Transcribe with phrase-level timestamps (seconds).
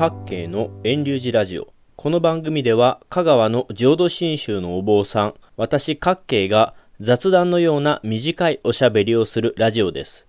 [0.00, 1.74] 各系の遠流寺ラジオ。
[1.94, 10.26] この番組では香川の浄土真宗のお坊さん、私各系が雑談のような短いおしゃべりをするラジオです。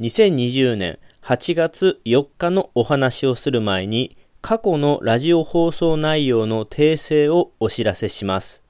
[0.00, 8.64] 2020年8月4日のお話をする前に過去のラジオ放送内容の訂正をお知らせします。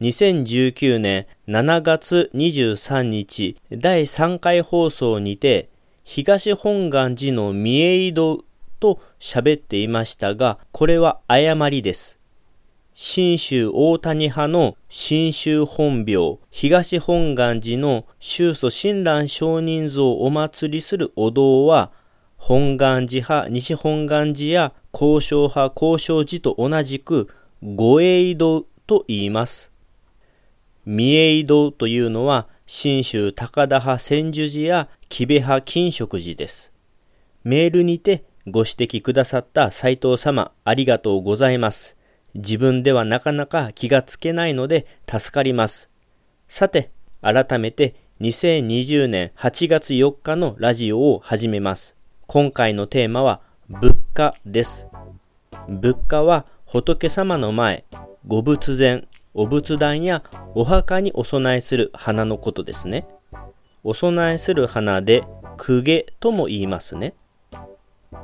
[0.00, 5.70] 2019年7月23日第3回放送にて
[6.04, 8.44] 東本願寺の三重井戸
[8.78, 12.18] と喋っていましたが、これは誤りです。
[12.94, 21.92] 新州大谷派の新州本廟、東本願寺の宗祖親鸞上人像をお祭りするお堂は、
[22.36, 27.28] 本願寺派、西本願寺や交渉派、交渉寺と同じく、
[27.62, 29.72] 御栄堂と言います。
[30.86, 36.72] 三栄堂というのは、新州高田派千住寺や木部派金色寺です。
[37.44, 41.96] メールにてご指摘くださった斉藤様、ありがとうございます。
[42.34, 45.90] 自分ではなかなか気がつけないので助かります。
[46.46, 51.96] さて、改めて2020年8月4日のラジオを始めます。
[52.28, 54.86] 今回のテーマは物価です。
[55.68, 57.84] 物価は仏様の前、
[58.28, 60.22] ご仏前、お仏壇や
[60.54, 63.08] お墓にお供えする花のことですね。
[63.82, 65.24] お供えする花で
[65.58, 67.14] 公家とも言いますね。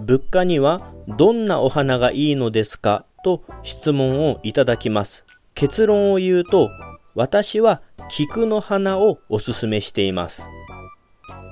[0.01, 3.05] 物価にはどんなお花がいいのですか？
[3.25, 5.27] と質問をいただきます。
[5.55, 6.71] 結論を言うと、
[7.15, 10.49] 私は菊の花をおすすめしています。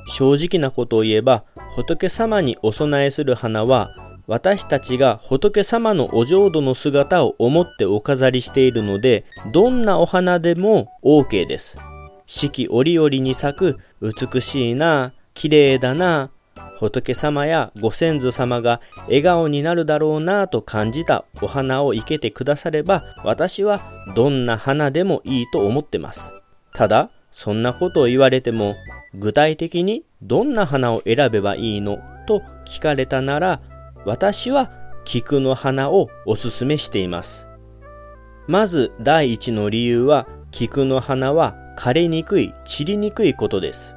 [0.09, 1.45] 正直なことを言えば、
[1.77, 3.91] 仏様にお供えする花は、
[4.27, 11.79] 私たちが仏様のお浄土の姿を思ってお飾りしているので、どんなお花でも OK です。
[12.27, 16.31] 四季折々に咲く美しいな、綺麗だな、
[16.81, 23.83] 仏様やご先祖様が笑顔になるだろうなと感じたお花を生けてくだされば私は
[24.17, 26.33] どんな花でもいいと思ってます。
[26.73, 28.77] ただ、そんなことを言われても
[29.13, 31.99] 具体的にどんな花を選べばいいの？
[32.27, 33.61] と聞かれたなら
[34.07, 34.71] 私は
[35.05, 37.47] 菊の花をおすすめしています。
[38.47, 43.97] まず第一の理由は菊の花は枯れにくい、散りにくいことです。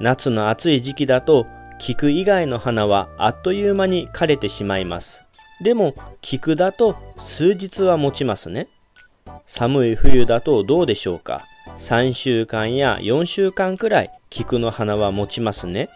[0.00, 1.46] 夏の暑い時期だと
[1.80, 5.24] 菊以外の花はあっという間に枯れてしまいます。
[5.62, 8.68] でも菊だと数日は持ちますね。
[9.46, 11.42] 寒い冬だとどうでしょうか
[11.78, 15.88] 3週間や4週間くらい菊の花は持ちますね。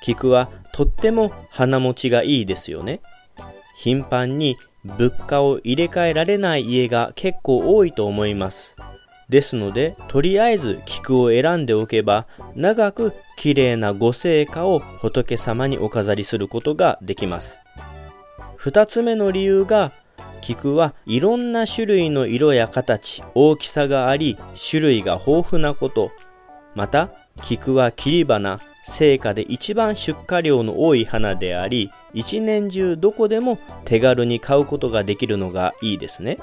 [0.00, 3.00] 菊はとっても花持ちがいいですよね。
[3.74, 8.76] 頻繁に物価を入れ替えられない家が結構多いと思います。
[9.32, 17.58] ですので、とりあえず菊を選んでおけば、長く綺麗なご聖火を仏様にお飾りすることができます。
[18.56, 19.90] 二つ目の理由が、
[20.42, 24.36] 菊はいろんな種類の色や形、大きさがあり、
[24.70, 26.10] 種類が豊富なこと。
[26.74, 27.08] また、
[27.42, 36.36] 菊は切り花、聖火で一番出荷量の多い花であり、一年中どこでも手軽に買うことができるのがいいですね。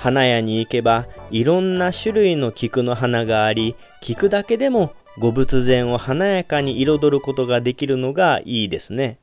[0.00, 9.18] 花屋に行けばいろんな種類の菊の花があり、菊だけでもご仏前を華やかに彩ることができるのがいいですね。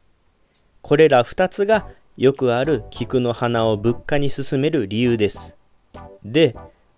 [0.84, 5.58] これら二つがよくある菊の花を物価に進める理由です。
[6.24, 6.56] で、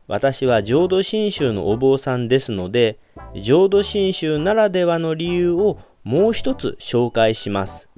[0.08, 2.98] 私は浄土真宗のお坊さんですので、
[3.42, 7.89] 浄土真宗ならではの理由をもう一つ紹介します。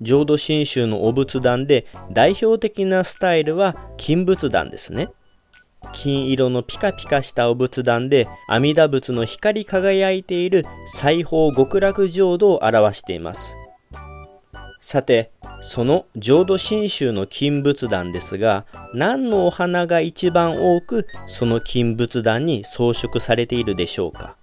[0.00, 5.08] 浄土真宗のお仏壇で代表的なスタイルは金仏壇ですね。
[5.92, 13.54] 金色のピカピカしたお仏壇で阿弥陀仏の光り輝いている西方極楽浄土を表しています。
[14.80, 15.30] さて、
[15.62, 24.36] その浄土真宗の金仏壇ですが、何のお花が一番多くその金仏壇に装飾されているでしょうか？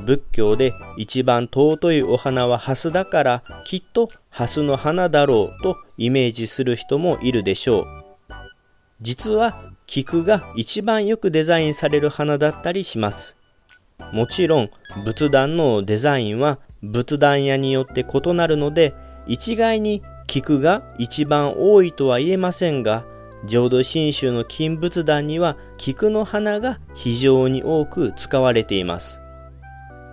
[0.00, 7.84] 仏教で一番尊いお花はハスだからきっとハスの花だろうとイメージする人もいるでしょう。
[9.00, 13.36] 実は菊が一番よくデザインされる花だったりします。
[14.12, 14.70] もちろん
[15.04, 18.94] 仏壇のデザインは仏壇屋によって異なるので
[19.26, 23.04] 一概に菊が一番多いとは言えませんが
[23.44, 29.22] 浄土真宗の金仏壇には菊の花が非常に多く使われています。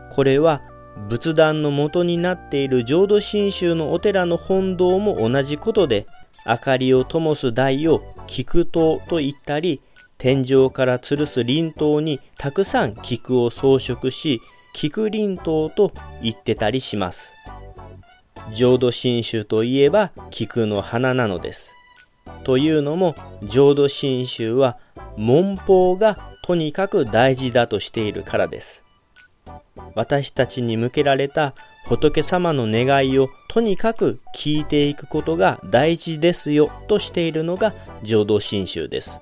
[0.09, 0.61] これは
[1.07, 6.07] 仏壇の元になっている浄土真宗のお寺の本堂も同じことで
[6.45, 9.81] 明かりを灯す台を菊灯と言ったり
[10.17, 14.41] 天井から吊るす輪灯にたくさん菊を装飾し
[14.73, 17.35] 菊輪灯と言ってたりします
[18.53, 21.75] 浄土真宗といえば菊の花なのです。
[22.43, 24.77] というのも浄土真宗は
[25.17, 28.83] 文法がとにかく大事だとしているからです。
[29.95, 31.53] 私たちに向けられた
[31.85, 39.21] 仏様の願いをとにかく聞いていくことが大事ですよとしているのが浄土真宗です。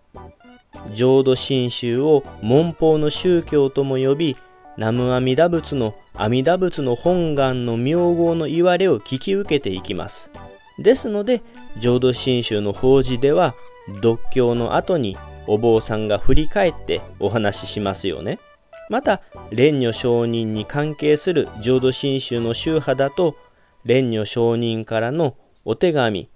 [0.94, 4.38] 浄土真宗を文法の宗教とも呼び、
[4.78, 10.32] 南無阿弥陀仏の阿弥陀仏の本願の名号の言われを聞き受けていきます。
[10.80, 11.42] ですので、
[11.80, 13.56] 浄土真宗の法事では、
[13.96, 15.18] 読経の後に
[15.48, 18.40] お坊さんが振り返ってお話ししますよね。
[18.90, 23.36] また、蓮如上人に関係する浄土真宗の宗派だと、
[23.84, 25.36] 蓮如上人からの
[25.66, 26.30] お手紙、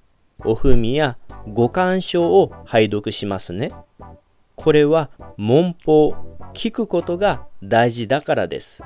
[0.43, 1.17] お文や
[1.47, 3.71] ご鑑賞を拝読しますね。
[4.55, 6.11] これは文法、
[6.53, 8.83] 聞くことが大事だからです。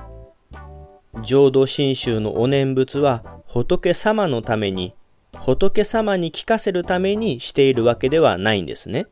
[1.24, 4.94] 浄土真宗のお念仏は仏様のために、
[5.34, 9.08] 仏様に聞かせるためにしているわけではないんですね。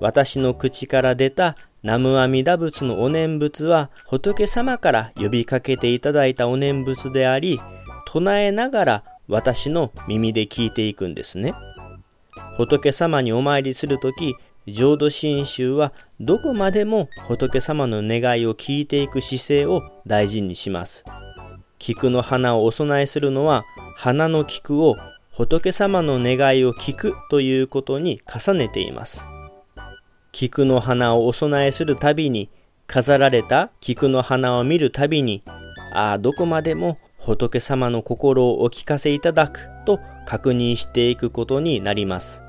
[0.00, 7.60] 私の口から出た南無阿弥陀仏のお念仏は仏様から呼びかけていただいたお念仏であり、
[8.06, 11.54] 唱えながら私の耳で聞いていくんですね。
[12.56, 14.34] 仏様にお参りするとき、
[14.66, 21.04] 浄土真宗はどこまでも仏様の願いを聞いていく姿勢を大事にします。
[21.78, 23.64] 菊の花をお供えするのは、
[23.96, 24.96] 花の菊を
[25.32, 29.24] 仏様の願いを聞くということに重ねています。
[30.32, 32.50] 菊の花をお供えするたびに、
[32.86, 35.42] 飾られた菊の花を見るたびに、
[35.92, 42.44] ああ、どこまでも仏様の心をお聞かせいただくと確認していくことになります。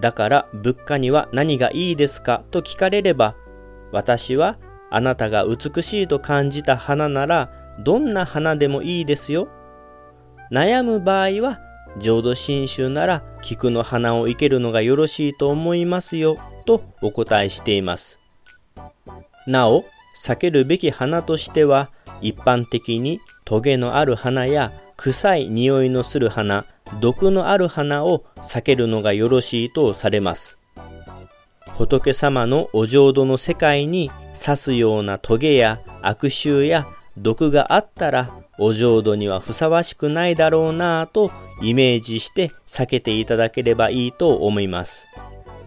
[0.00, 2.44] だから物価には何がいいですか？
[2.50, 3.34] と聞かれれば、
[3.92, 4.58] 私は
[4.90, 7.50] あなたが美しいと感じた花なら
[7.80, 9.48] どんな花でもいいですよ。
[10.50, 11.60] 悩む場合は
[11.98, 16.38] 浄土真宗なら菊の花を生けるのがよろしいと思いますよ
[16.68, 18.20] とお答えしています。
[19.46, 19.86] なお、
[20.22, 21.88] 避けるべき花としては
[22.20, 26.66] 一般的にトゲのある花や臭い匂いのする花、
[27.00, 30.58] 毒のある花を避けるのがよろしいとされます。
[31.78, 36.86] 仏様のお浄土の世界に刺すようなトゲや悪臭や
[37.16, 41.30] 毒があったらお浄土にはふさわしくないだろうなぁと
[41.62, 45.06] イメージして避けていただければいいと思います。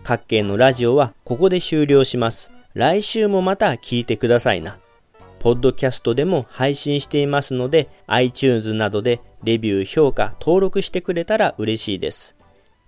[0.03, 2.51] 各県のラジオはここで終了します。
[2.73, 4.79] 来週もまた聞いてくださいな。
[5.39, 12.35] ポッドキャストでも配信していますので、iTunes などでレビュー、評価、登録してくれたら嬉しいです。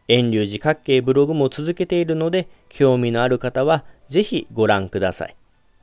[0.08, 5.36] 遠流寺各系ブログも続けているので、興味のある方はぜひご覧ください。